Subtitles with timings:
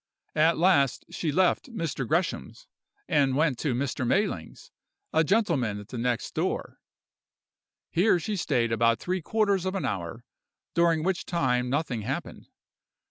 [0.35, 2.07] At last she left Mr.
[2.07, 2.65] Gresham's
[3.07, 4.01] and went to Mr.
[4.03, 4.71] Mayling's,
[5.13, 6.79] a gentleman at the next door;
[7.91, 10.25] here she stayed about three quarters of an hour,
[10.73, 12.47] during which time nothing happened.